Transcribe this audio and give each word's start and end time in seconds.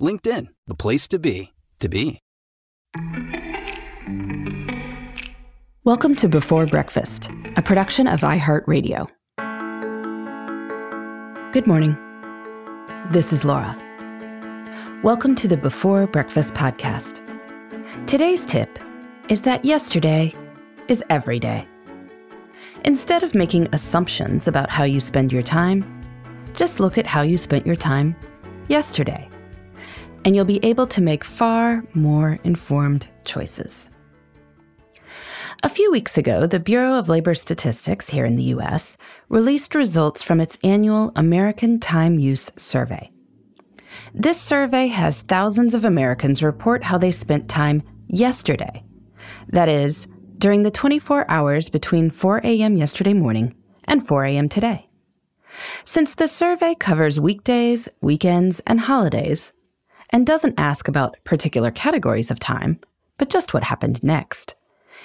LinkedIn, 0.00 0.48
the 0.66 0.74
place 0.74 1.06
to 1.08 1.18
be, 1.18 1.52
to 1.78 1.88
be. 1.88 2.20
Welcome 5.84 6.14
to 6.16 6.28
Before 6.28 6.66
Breakfast, 6.66 7.30
a 7.56 7.62
production 7.62 8.06
of 8.06 8.20
iHeartRadio. 8.20 9.08
Good 11.52 11.66
morning. 11.66 11.96
This 13.10 13.32
is 13.32 13.44
Laura. 13.44 13.76
Welcome 15.02 15.34
to 15.36 15.48
the 15.48 15.56
Before 15.56 16.06
Breakfast 16.06 16.54
podcast. 16.54 17.20
Today's 18.06 18.44
tip 18.46 18.78
is 19.28 19.42
that 19.42 19.64
yesterday 19.64 20.34
is 20.88 21.02
every 21.10 21.38
day. 21.38 21.66
Instead 22.84 23.22
of 23.22 23.34
making 23.34 23.68
assumptions 23.72 24.48
about 24.48 24.70
how 24.70 24.84
you 24.84 25.00
spend 25.00 25.32
your 25.32 25.42
time, 25.42 25.84
just 26.54 26.80
look 26.80 26.98
at 26.98 27.06
how 27.06 27.22
you 27.22 27.36
spent 27.36 27.66
your 27.66 27.76
time 27.76 28.16
yesterday, 28.68 29.28
and 30.24 30.34
you'll 30.34 30.44
be 30.44 30.64
able 30.64 30.86
to 30.88 31.00
make 31.00 31.24
far 31.24 31.84
more 31.94 32.38
informed 32.44 33.06
choices. 33.24 33.88
A 35.62 35.68
few 35.68 35.92
weeks 35.92 36.16
ago, 36.16 36.46
the 36.46 36.58
Bureau 36.58 36.94
of 36.94 37.10
Labor 37.10 37.34
Statistics 37.34 38.08
here 38.08 38.24
in 38.24 38.36
the 38.36 38.44
U.S. 38.44 38.96
released 39.28 39.74
results 39.74 40.22
from 40.22 40.40
its 40.40 40.56
annual 40.64 41.12
American 41.16 41.78
Time 41.78 42.18
Use 42.18 42.50
Survey. 42.56 43.10
This 44.14 44.40
survey 44.40 44.86
has 44.86 45.20
thousands 45.20 45.74
of 45.74 45.84
Americans 45.84 46.42
report 46.42 46.82
how 46.82 46.96
they 46.96 47.12
spent 47.12 47.48
time 47.48 47.82
yesterday. 48.06 48.82
That 49.48 49.68
is, 49.68 50.06
during 50.38 50.62
the 50.62 50.70
24 50.70 51.30
hours 51.30 51.68
between 51.68 52.08
4 52.08 52.40
a.m. 52.42 52.78
yesterday 52.78 53.12
morning 53.12 53.54
and 53.84 54.06
4 54.06 54.24
a.m. 54.24 54.48
today. 54.48 54.88
Since 55.84 56.14
the 56.14 56.28
survey 56.28 56.74
covers 56.74 57.20
weekdays, 57.20 57.88
weekends, 58.00 58.60
and 58.66 58.80
holidays, 58.80 59.52
and 60.10 60.26
doesn't 60.26 60.58
ask 60.58 60.88
about 60.88 61.16
particular 61.24 61.70
categories 61.70 62.30
of 62.30 62.38
time, 62.38 62.80
but 63.16 63.30
just 63.30 63.54
what 63.54 63.64
happened 63.64 64.02
next, 64.02 64.54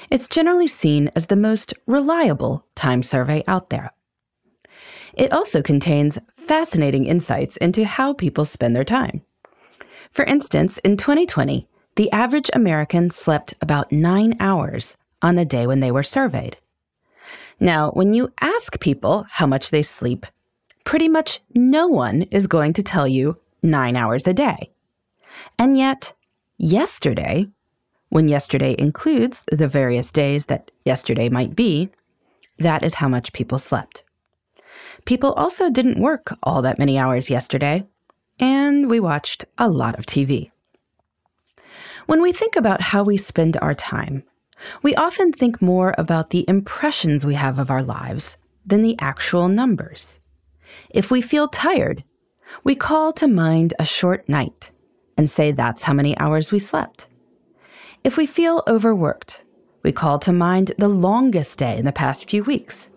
it's 0.10 0.28
generally 0.28 0.68
seen 0.68 1.12
as 1.16 1.28
the 1.28 1.36
most 1.36 1.74
reliable 1.88 2.66
time 2.76 3.04
survey 3.04 3.44
out 3.48 3.70
there. 3.70 3.92
It 5.14 5.32
also 5.32 5.62
contains 5.62 6.20
fascinating 6.38 7.06
insights 7.06 7.58
into 7.58 7.86
how 7.86 8.14
people 8.14 8.46
spend 8.46 8.76
their 8.76 8.84
time. 8.84 9.22
For 10.12 10.26
instance, 10.26 10.78
in 10.80 10.98
2020, 10.98 11.68
the 11.96 12.12
average 12.12 12.50
American 12.54 13.10
slept 13.10 13.54
about 13.62 13.92
nine 13.92 14.36
hours 14.40 14.98
on 15.22 15.36
the 15.36 15.46
day 15.46 15.66
when 15.66 15.80
they 15.80 15.92
were 15.92 16.04
surveyed. 16.04 16.58
Now, 17.60 17.92
when 17.92 18.14
you 18.14 18.34
ask 18.42 18.80
people 18.80 19.26
how 19.30 19.48
much 19.48 19.72
they 19.72 19.82
sleep, 19.82 20.26
pretty 20.84 21.08
much 21.08 21.40
no 21.54 21.88
one 21.88 22.24
is 22.24 22.48
going 22.48 22.74
to 22.74 22.84
tell 22.84 23.08
you 23.08 23.38
nine 23.64 23.96
hours 23.96 24.28
a 24.28 24.34
day. 24.34 24.72
And 25.58 25.78
yet, 25.78 26.14
yesterday, 26.58 27.48
when 28.10 28.28
yesterday 28.28 28.76
includes 28.78 29.44
the 29.52 29.68
various 29.68 30.12
days 30.12 30.46
that 30.46 30.72
yesterday 30.86 31.30
might 31.30 31.56
be, 31.56 31.90
that 32.58 32.84
is 32.84 32.96
how 32.96 33.08
much 33.08 33.34
people 33.34 33.60
slept. 33.60 34.04
People 35.06 35.34
also 35.34 35.70
didn't 35.70 36.00
work 36.00 36.36
all 36.44 36.62
that 36.62 36.80
many 36.80 36.98
hours 36.98 37.30
yesterday, 37.30 37.86
and 38.40 38.90
we 38.90 39.00
watched 39.00 39.46
a 39.58 39.68
lot 39.68 39.98
of 40.00 40.06
TV. 40.06 40.52
When 42.06 42.22
we 42.22 42.32
think 42.32 42.56
about 42.56 42.82
how 42.82 43.04
we 43.04 43.18
spend 43.18 43.58
our 43.58 43.74
time, 43.74 44.24
we 44.82 44.96
often 44.96 45.32
think 45.32 45.62
more 45.62 45.94
about 45.98 46.30
the 46.30 46.46
impressions 46.48 47.26
we 47.26 47.36
have 47.36 47.60
of 47.60 47.70
our 47.70 47.84
lives 47.84 48.38
than 48.66 48.82
the 48.82 48.96
actual 49.00 49.48
numbers. 49.48 50.20
If 50.90 51.12
we 51.12 51.22
feel 51.22 51.48
tired, 51.48 52.04
we 52.64 52.76
call 52.76 53.12
to 53.14 53.28
mind 53.28 53.74
a 53.78 53.86
short 53.86 54.30
night 54.30 54.72
and 55.18 55.30
say 55.30 55.52
that's 55.52 55.84
how 55.84 55.94
many 55.94 56.18
hours 56.18 56.52
we 56.52 56.60
slept. 56.60 57.08
If 58.04 58.18
we 58.18 58.26
feel 58.26 58.64
overworked, 58.68 59.42
we 59.84 59.92
call 59.92 60.20
to 60.20 60.34
mind 60.34 60.74
the 60.78 60.88
longest 60.88 61.58
day 61.58 61.78
in 61.78 61.86
the 61.86 61.92
past 61.92 62.30
few 62.30 62.44
weeks 62.44 62.90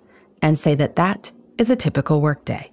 and 0.42 0.58
say 0.58 0.74
that 0.74 0.96
that 0.96 1.30
is 1.58 1.70
a 1.70 1.76
typical 1.76 2.20
workday. 2.20 2.70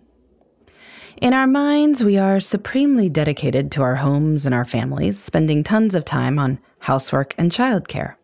In 1.22 1.34
our 1.34 1.48
minds, 1.48 2.04
we 2.04 2.18
are 2.18 2.40
supremely 2.40 3.10
dedicated 3.10 3.72
to 3.72 3.82
our 3.82 3.96
homes 3.96 4.46
and 4.46 4.54
our 4.54 4.66
families, 4.66 5.18
spending 5.18 5.64
tons 5.64 5.96
of 5.96 6.04
time 6.04 6.38
on 6.38 6.60
housework 6.80 7.34
and 7.38 7.52
childcare. 7.52 8.16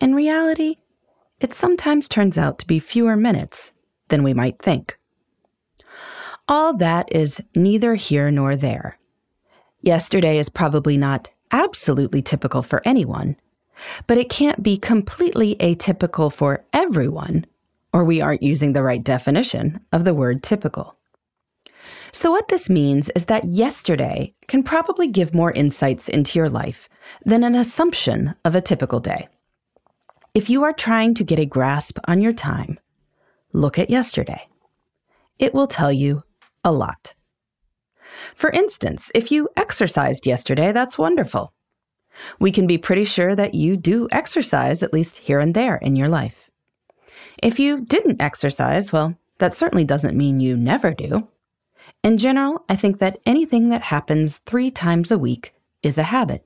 In 0.00 0.14
reality, 0.14 0.78
it 1.40 1.54
sometimes 1.54 2.08
turns 2.08 2.36
out 2.36 2.58
to 2.58 2.66
be 2.66 2.80
fewer 2.80 3.16
minutes 3.16 3.70
than 4.08 4.22
we 4.22 4.34
might 4.34 4.60
think. 4.60 4.98
All 6.48 6.76
that 6.76 7.10
is 7.12 7.40
neither 7.54 7.94
here 7.94 8.30
nor 8.30 8.56
there. 8.56 8.98
Yesterday 9.84 10.38
is 10.38 10.48
probably 10.48 10.96
not 10.96 11.28
absolutely 11.52 12.22
typical 12.22 12.62
for 12.62 12.80
anyone, 12.86 13.36
but 14.06 14.16
it 14.16 14.30
can't 14.30 14.62
be 14.62 14.78
completely 14.78 15.56
atypical 15.56 16.32
for 16.32 16.64
everyone, 16.72 17.44
or 17.92 18.02
we 18.02 18.22
aren't 18.22 18.42
using 18.42 18.72
the 18.72 18.82
right 18.82 19.04
definition 19.04 19.78
of 19.92 20.04
the 20.04 20.14
word 20.14 20.42
typical. 20.42 20.96
So, 22.12 22.30
what 22.30 22.48
this 22.48 22.70
means 22.70 23.10
is 23.14 23.26
that 23.26 23.44
yesterday 23.44 24.32
can 24.48 24.62
probably 24.62 25.06
give 25.06 25.34
more 25.34 25.52
insights 25.52 26.08
into 26.08 26.38
your 26.38 26.48
life 26.48 26.88
than 27.26 27.44
an 27.44 27.54
assumption 27.54 28.34
of 28.42 28.54
a 28.54 28.62
typical 28.62 29.00
day. 29.00 29.28
If 30.32 30.48
you 30.48 30.64
are 30.64 30.72
trying 30.72 31.12
to 31.16 31.24
get 31.24 31.38
a 31.38 31.44
grasp 31.44 31.98
on 32.06 32.22
your 32.22 32.32
time, 32.32 32.80
look 33.52 33.78
at 33.78 33.90
yesterday. 33.90 34.48
It 35.38 35.52
will 35.52 35.66
tell 35.66 35.92
you 35.92 36.22
a 36.64 36.72
lot. 36.72 37.12
For 38.34 38.50
instance, 38.50 39.10
if 39.14 39.30
you 39.30 39.48
exercised 39.56 40.26
yesterday, 40.26 40.72
that's 40.72 40.98
wonderful. 40.98 41.52
We 42.38 42.52
can 42.52 42.66
be 42.66 42.78
pretty 42.78 43.04
sure 43.04 43.34
that 43.34 43.54
you 43.54 43.76
do 43.76 44.08
exercise 44.12 44.82
at 44.82 44.92
least 44.92 45.18
here 45.18 45.40
and 45.40 45.54
there 45.54 45.76
in 45.76 45.96
your 45.96 46.08
life. 46.08 46.50
If 47.42 47.58
you 47.58 47.80
didn't 47.80 48.20
exercise, 48.20 48.92
well, 48.92 49.16
that 49.38 49.54
certainly 49.54 49.84
doesn't 49.84 50.16
mean 50.16 50.40
you 50.40 50.56
never 50.56 50.92
do. 50.92 51.28
In 52.02 52.18
general, 52.18 52.64
I 52.68 52.76
think 52.76 52.98
that 52.98 53.18
anything 53.26 53.70
that 53.70 53.82
happens 53.82 54.38
three 54.46 54.70
times 54.70 55.10
a 55.10 55.18
week 55.18 55.54
is 55.82 55.98
a 55.98 56.04
habit. 56.04 56.44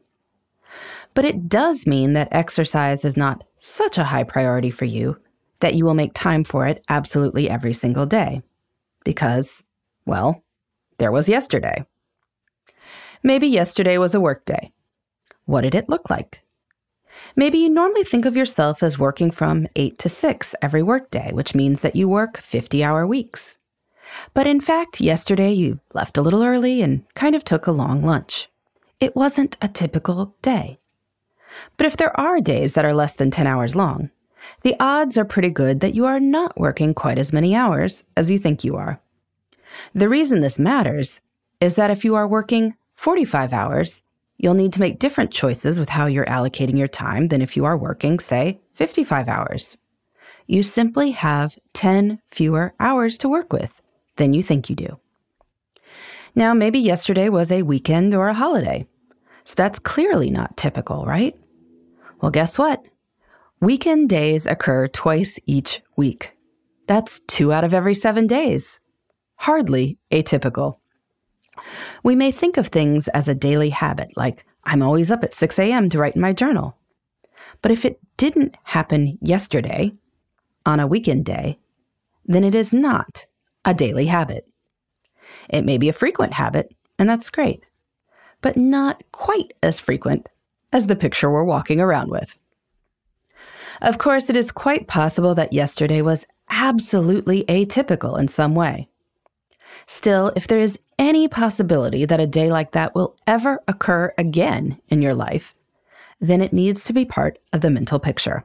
But 1.15 1.25
it 1.25 1.49
does 1.49 1.87
mean 1.87 2.13
that 2.15 2.29
exercise 2.31 3.05
is 3.05 3.17
not 3.17 3.45
such 3.59 3.99
a 3.99 4.05
high 4.05 4.25
priority 4.25 4.71
for 4.71 4.85
you 4.85 5.19
that 5.61 5.75
you 5.75 5.85
will 5.85 5.95
make 5.95 6.15
time 6.15 6.45
for 6.45 6.67
it 6.67 6.85
absolutely 6.89 7.51
every 7.51 7.73
single 7.73 8.07
day. 8.07 8.43
Because, 9.05 9.63
well, 10.07 10.45
there 10.99 11.13
was 11.13 11.29
yesterday. 11.29 11.85
Maybe 13.23 13.47
yesterday 13.47 13.99
was 13.99 14.15
a 14.15 14.21
work 14.21 14.45
day. 14.45 14.73
What 15.47 15.63
did 15.63 15.75
it 15.75 15.89
look 15.89 16.11
like? 16.11 16.43
Maybe 17.35 17.59
you 17.59 17.69
normally 17.69 18.05
think 18.05 18.25
of 18.25 18.37
yourself 18.37 18.83
as 18.83 18.99
working 18.99 19.31
from 19.31 19.67
8 19.77 19.99
to 19.99 20.09
6 20.09 20.55
every 20.63 20.83
workday, 20.83 21.33
which 21.33 21.55
means 21.55 21.81
that 21.81 21.97
you 21.97 22.09
work 22.09 22.39
50 22.39 22.83
hour 22.85 23.07
weeks. 23.07 23.57
But 24.35 24.47
in 24.47 24.61
fact, 24.61 25.01
yesterday 25.01 25.53
you 25.53 25.81
left 25.95 26.17
a 26.17 26.23
little 26.23 26.43
early 26.43 26.83
and 26.83 27.05
kind 27.15 27.35
of 27.35 27.45
took 27.45 27.67
a 27.67 27.73
long 27.73 28.03
lunch. 28.03 28.49
It 29.01 29.17
wasn't 29.17 29.57
a 29.61 29.69
typical 29.69 30.35
day. 30.43 30.79
But 31.77 31.87
if 31.87 31.97
there 31.97 32.19
are 32.19 32.41
days 32.41 32.75
that 32.75 32.85
are 32.85 32.95
less 32.95 33.13
than 33.13 33.31
10 33.31 33.47
hours 33.47 33.75
long, 33.75 34.11
the 34.63 34.77
odds 34.81 35.19
are 35.19 35.25
pretty 35.25 35.51
good 35.51 35.81
that 35.81 35.95
you 35.95 36.07
are 36.07 36.21
not 36.21 36.59
working 36.59 36.95
quite 36.95 37.19
as 37.19 37.33
many 37.33 37.55
hours 37.55 38.05
as 38.17 38.31
you 38.31 38.39
think 38.39 38.65
you 38.65 38.77
are. 38.77 39.01
The 39.95 40.09
reason 40.09 40.41
this 40.41 40.59
matters 40.59 41.21
is 41.61 41.75
that 41.75 41.91
if 41.91 42.05
you 42.05 42.15
are 42.15 42.29
working 42.29 42.75
45 42.95 43.53
hours, 43.53 44.03
You'll 44.39 44.55
need 44.55 44.73
to 44.75 44.81
make 44.81 45.01
different 45.01 45.33
choices 45.33 45.81
with 45.81 45.89
how 45.89 46.07
you're 46.07 46.25
allocating 46.25 46.79
your 46.79 46.89
time 46.89 47.29
than 47.29 47.43
if 47.43 47.57
you 47.57 47.65
are 47.65 47.77
working, 47.77 48.21
say, 48.21 48.61
55 48.75 49.29
hours. 49.29 49.77
You 50.47 50.63
simply 50.63 51.11
have 51.11 51.59
10 51.75 52.21
fewer 52.31 52.73
hours 52.79 53.19
to 53.19 53.29
work 53.29 53.53
with 53.53 53.83
than 54.17 54.33
you 54.33 54.43
think 54.45 54.71
you 54.71 54.77
do. 54.77 54.99
Now, 56.37 56.55
maybe 56.55 56.79
yesterday 56.79 57.29
was 57.29 57.51
a 57.51 57.63
weekend 57.63 58.15
or 58.15 58.29
a 58.29 58.35
holiday. 58.35 58.87
So 59.45 59.55
that's 59.57 59.81
clearly 59.81 60.31
not 60.31 60.57
typical, 60.57 61.05
right? 61.05 61.37
Well, 62.21 62.31
guess 62.31 62.59
what? 62.59 62.85
Weekend 63.61 64.09
days 64.09 64.47
occur 64.47 64.87
twice 64.87 65.41
each 65.47 65.81
week. 65.97 66.37
That's 66.87 67.21
two 67.27 67.53
out 67.53 67.65
of 67.65 67.75
every 67.75 67.95
seven 67.95 68.29
days. 68.29 68.79
Hardly 69.39 69.99
atypical. 70.13 70.79
We 72.03 72.15
may 72.15 72.31
think 72.31 72.57
of 72.57 72.69
things 72.69 73.09
as 73.09 73.27
a 73.27 73.35
daily 73.35 73.71
habit, 73.71 74.11
like 74.17 74.45
I'm 74.65 74.83
always 74.83 75.11
up 75.11 75.25
at 75.25 75.35
6 75.35 75.59
a.m. 75.59 75.89
to 75.91 75.99
write 75.99 76.15
in 76.15 76.23
my 76.23 76.33
journal. 76.33 76.77
But 77.63 77.73
if 77.73 77.85
it 77.85 77.99
didn't 78.17 78.57
happen 78.65 79.19
yesterday, 79.21 79.93
on 80.67 80.81
a 80.81 80.87
weekend 80.87 81.25
day, 81.25 81.59
then 82.27 82.45
it 82.45 82.55
is 82.55 82.73
not 82.73 83.27
a 83.65 83.73
daily 83.73 84.07
habit. 84.07 84.47
It 85.49 85.65
may 85.65 85.79
be 85.79 85.89
a 85.89 85.95
frequent 85.95 86.35
habit, 86.35 86.75
and 86.99 87.09
that's 87.09 87.31
great, 87.31 87.65
but 88.43 88.57
not 88.57 89.03
quite 89.13 89.55
as 89.63 89.81
frequent 89.81 90.29
as 90.73 90.87
the 90.87 90.97
picture 90.97 91.31
we're 91.31 91.45
walking 91.45 91.81
around 91.81 92.11
with. 92.11 92.37
Of 93.81 93.99
course, 93.99 94.29
it 94.29 94.37
is 94.37 94.53
quite 94.53 94.89
possible 94.89 95.35
that 95.37 95.53
yesterday 95.53 96.03
was 96.03 96.27
absolutely 96.51 97.45
atypical 97.45 98.19
in 98.19 98.29
some 98.29 98.55
way. 98.55 98.89
Still, 99.87 100.33
if 100.37 100.47
there 100.47 100.61
is 100.61 100.79
any 100.99 101.29
possibility 101.29 102.05
that 102.05 102.21
a 102.21 102.27
day 102.27 102.51
like 102.51 102.73
that 102.73 102.95
will 102.95 103.17
ever 103.27 103.61
occur 103.69 104.13
again 104.19 104.81
in 104.89 105.01
your 105.01 105.15
life, 105.15 105.55
then 106.21 106.41
it 106.41 106.53
needs 106.53 106.85
to 106.85 106.93
be 106.93 107.05
part 107.05 107.39
of 107.53 107.61
the 107.61 107.71
mental 107.71 107.99
picture. 107.99 108.45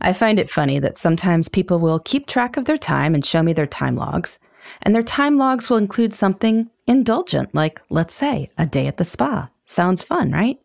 I 0.00 0.12
find 0.12 0.38
it 0.38 0.50
funny 0.50 0.78
that 0.78 0.98
sometimes 0.98 1.48
people 1.48 1.78
will 1.78 1.98
keep 1.98 2.26
track 2.26 2.56
of 2.56 2.66
their 2.66 2.76
time 2.76 3.14
and 3.14 3.24
show 3.24 3.42
me 3.42 3.52
their 3.52 3.66
time 3.66 3.96
logs, 3.96 4.38
and 4.82 4.94
their 4.94 5.02
time 5.02 5.38
logs 5.38 5.70
will 5.70 5.78
include 5.78 6.14
something 6.14 6.70
indulgent, 6.86 7.54
like, 7.54 7.80
let's 7.88 8.14
say, 8.14 8.50
a 8.58 8.66
day 8.66 8.86
at 8.86 8.98
the 8.98 9.04
spa. 9.04 9.48
Sounds 9.66 10.02
fun, 10.02 10.32
right? 10.32 10.58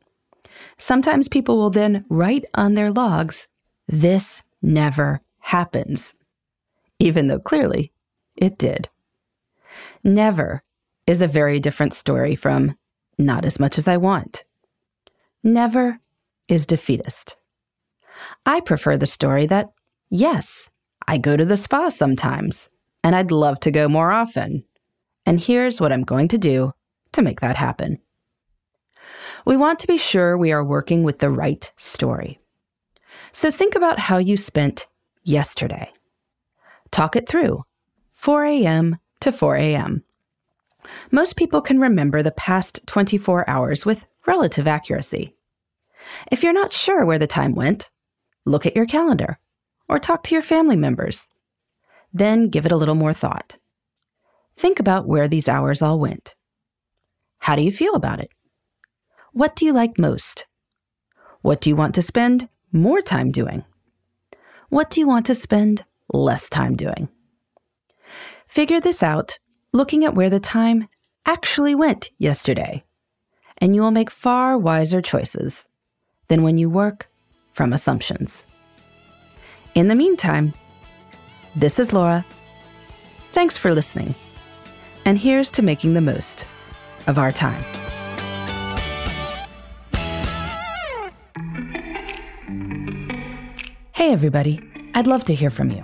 Sometimes 0.78 1.28
people 1.28 1.58
will 1.58 1.70
then 1.70 2.06
write 2.10 2.46
on 2.54 2.74
their 2.74 2.92
logs, 2.92 3.48
This 3.88 4.42
never 4.62 5.22
happens, 5.40 6.14
even 7.00 7.28
though 7.28 7.40
clearly 7.40 7.92
it 8.36 8.58
did. 8.58 8.90
Never 10.04 10.64
is 11.06 11.22
a 11.22 11.28
very 11.28 11.60
different 11.60 11.94
story 11.94 12.36
from 12.36 12.76
not 13.18 13.46
as 13.46 13.60
much 13.60 13.78
as 13.78 13.88
I 13.88 13.98
want. 13.98 14.46
Never 15.44 16.00
is 16.48 16.66
defeatist. 16.66 17.36
I 18.46 18.60
prefer 18.60 18.98
the 18.98 19.08
story 19.08 19.46
that, 19.48 19.70
yes, 20.10 20.70
I 21.08 21.18
go 21.18 21.36
to 21.38 21.46
the 21.46 21.58
spa 21.58 21.90
sometimes, 21.90 22.70
and 23.04 23.16
I'd 23.16 23.32
love 23.32 23.60
to 23.62 23.72
go 23.72 23.88
more 23.88 24.12
often. 24.12 24.64
And 25.26 25.40
here's 25.40 25.80
what 25.80 25.92
I'm 25.92 26.04
going 26.04 26.28
to 26.30 26.38
do 26.38 26.74
to 27.14 27.22
make 27.22 27.42
that 27.42 27.56
happen. 27.56 28.00
We 29.46 29.58
want 29.58 29.80
to 29.80 29.88
be 29.88 29.98
sure 29.98 30.38
we 30.38 30.52
are 30.52 30.64
working 30.64 31.04
with 31.04 31.20
the 31.20 31.30
right 31.30 31.72
story. 31.78 32.40
So 33.32 33.52
think 33.52 33.76
about 33.76 34.00
how 34.00 34.18
you 34.18 34.38
spent 34.38 34.88
yesterday. 35.24 35.92
Talk 36.92 37.16
it 37.16 37.28
through 37.28 37.64
4 38.14 38.46
a.m. 38.46 38.98
to 39.22 39.32
4 39.32 39.56
a.m. 39.58 40.04
Most 41.12 41.36
people 41.36 41.62
can 41.62 41.80
remember 41.80 42.24
the 42.24 42.32
past 42.32 42.82
24 42.88 43.50
hours 43.50 43.86
with 43.86 44.06
relative 44.26 44.68
accuracy. 44.68 45.36
If 46.32 46.44
you're 46.44 46.54
not 46.54 46.72
sure 46.72 47.06
where 47.06 47.20
the 47.20 47.28
time 47.28 47.54
went, 47.54 47.90
look 48.46 48.66
at 48.66 48.76
your 48.76 48.86
calendar 48.86 49.40
or 49.88 50.00
talk 50.00 50.24
to 50.24 50.36
your 50.36 50.42
family 50.42 50.76
members. 50.76 51.28
Then 52.14 52.50
give 52.50 52.66
it 52.66 52.72
a 52.72 52.78
little 52.78 52.96
more 52.96 53.14
thought. 53.14 53.58
Think 54.58 54.80
about 54.80 55.08
where 55.08 55.28
these 55.28 55.48
hours 55.48 55.82
all 55.82 56.00
went. 56.00 56.36
How 57.40 57.56
do 57.56 57.62
you 57.62 57.72
feel 57.72 57.96
about 57.96 58.20
it? 58.20 58.32
What 59.32 59.56
do 59.56 59.66
you 59.66 59.74
like 59.74 60.00
most? 60.00 60.46
What 61.42 61.62
do 61.62 61.70
you 61.70 61.76
want 61.76 61.96
to 61.96 62.02
spend 62.02 62.50
more 62.72 63.02
time 63.02 63.32
doing? 63.32 63.64
What 64.70 64.90
do 64.90 65.00
you 65.00 65.08
want 65.08 65.26
to 65.28 65.36
spend 65.36 65.86
less 66.12 66.50
time 66.50 66.76
doing? 66.76 67.10
Figure 68.50 68.80
this 68.80 69.04
out 69.04 69.38
looking 69.74 70.04
at 70.04 70.16
where 70.16 70.32
the 70.32 70.40
time 70.40 70.88
actually 71.24 71.76
went 71.76 72.10
yesterday, 72.18 72.84
and 73.60 73.76
you 73.76 73.82
will 73.84 73.92
make 73.92 74.10
far 74.10 74.58
wiser 74.58 75.04
choices 75.04 75.66
than 76.30 76.42
when 76.42 76.58
you 76.58 76.68
work 76.68 77.08
from 77.52 77.72
assumptions. 77.72 78.46
In 79.76 79.88
the 79.88 79.94
meantime, 79.94 80.56
this 81.56 81.78
is 81.78 81.94
Laura. 81.94 82.26
Thanks 83.34 83.56
for 83.56 83.72
listening. 83.72 84.16
And 85.06 85.20
here's 85.20 85.52
to 85.52 85.62
making 85.62 85.94
the 85.94 86.02
most 86.02 86.44
of 87.06 87.20
our 87.20 87.32
time. 87.32 87.64
Hey, 93.94 94.12
everybody. 94.12 94.60
I'd 94.96 95.06
love 95.06 95.24
to 95.26 95.36
hear 95.36 95.52
from 95.52 95.70
you. 95.70 95.84